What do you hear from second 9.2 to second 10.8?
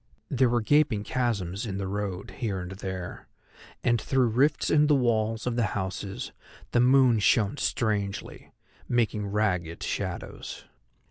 ragged shadows.